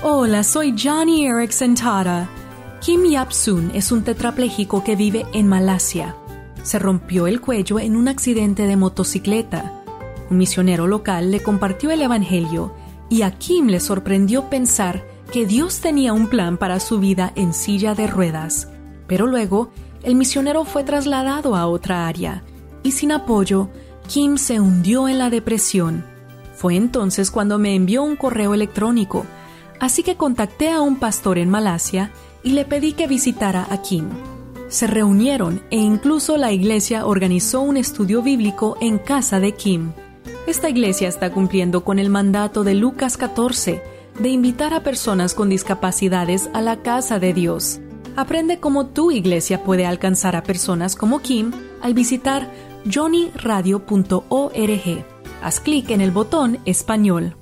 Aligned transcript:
Hola, 0.00 0.44
soy 0.44 0.76
Johnny 0.80 1.26
Erickson 1.26 1.74
Tara. 1.74 2.28
Kim 2.80 3.02
Yap-sun 3.02 3.72
es 3.74 3.90
un 3.90 4.04
tetrapléjico 4.04 4.84
que 4.84 4.94
vive 4.94 5.26
en 5.32 5.48
Malasia. 5.48 6.14
Se 6.62 6.78
rompió 6.78 7.26
el 7.26 7.40
cuello 7.40 7.80
en 7.80 7.96
un 7.96 8.06
accidente 8.06 8.68
de 8.68 8.76
motocicleta. 8.76 9.82
Un 10.30 10.38
misionero 10.38 10.86
local 10.86 11.32
le 11.32 11.42
compartió 11.42 11.90
el 11.90 12.00
Evangelio 12.00 12.72
y 13.10 13.22
a 13.22 13.32
Kim 13.32 13.66
le 13.66 13.80
sorprendió 13.80 14.48
pensar 14.48 15.04
que 15.32 15.46
Dios 15.46 15.80
tenía 15.80 16.12
un 16.12 16.28
plan 16.28 16.58
para 16.58 16.78
su 16.78 17.00
vida 17.00 17.32
en 17.34 17.52
silla 17.52 17.96
de 17.96 18.06
ruedas. 18.06 18.68
Pero 19.08 19.26
luego, 19.26 19.72
el 20.04 20.14
misionero 20.14 20.64
fue 20.64 20.84
trasladado 20.84 21.56
a 21.56 21.66
otra 21.66 22.06
área 22.06 22.44
y 22.84 22.92
sin 22.92 23.10
apoyo, 23.10 23.68
Kim 24.06 24.38
se 24.38 24.60
hundió 24.60 25.08
en 25.08 25.18
la 25.18 25.28
depresión. 25.28 26.04
Fue 26.54 26.76
entonces 26.76 27.32
cuando 27.32 27.58
me 27.58 27.74
envió 27.74 28.04
un 28.04 28.14
correo 28.14 28.54
electrónico 28.54 29.26
Así 29.80 30.02
que 30.02 30.16
contacté 30.16 30.70
a 30.70 30.80
un 30.80 30.96
pastor 30.96 31.38
en 31.38 31.50
Malasia 31.50 32.10
y 32.42 32.50
le 32.50 32.64
pedí 32.64 32.92
que 32.92 33.06
visitara 33.06 33.66
a 33.70 33.82
Kim. 33.82 34.08
Se 34.68 34.86
reunieron 34.86 35.62
e 35.70 35.76
incluso 35.76 36.36
la 36.36 36.52
iglesia 36.52 37.06
organizó 37.06 37.60
un 37.60 37.76
estudio 37.76 38.22
bíblico 38.22 38.76
en 38.80 38.98
casa 38.98 39.40
de 39.40 39.52
Kim. 39.52 39.92
Esta 40.46 40.68
iglesia 40.68 41.08
está 41.08 41.32
cumpliendo 41.32 41.84
con 41.84 41.98
el 41.98 42.10
mandato 42.10 42.64
de 42.64 42.74
Lucas 42.74 43.16
14 43.16 43.82
de 44.18 44.28
invitar 44.28 44.74
a 44.74 44.82
personas 44.82 45.34
con 45.34 45.48
discapacidades 45.48 46.50
a 46.52 46.60
la 46.60 46.82
casa 46.82 47.18
de 47.18 47.32
Dios. 47.32 47.80
Aprende 48.16 48.58
cómo 48.58 48.86
tu 48.86 49.10
iglesia 49.10 49.62
puede 49.62 49.86
alcanzar 49.86 50.36
a 50.36 50.42
personas 50.42 50.96
como 50.96 51.20
Kim 51.20 51.52
al 51.80 51.94
visitar 51.94 52.50
johnnyradio.org. 52.84 55.04
Haz 55.42 55.60
clic 55.60 55.90
en 55.90 56.00
el 56.00 56.10
botón 56.10 56.58
español. 56.64 57.36